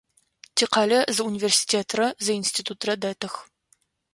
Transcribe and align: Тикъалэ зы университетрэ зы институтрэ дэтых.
Тикъалэ 0.55 0.99
зы 1.15 1.21
университетрэ 1.29 2.05
зы 2.23 2.31
институтрэ 2.41 2.93
дэтых. 3.01 3.33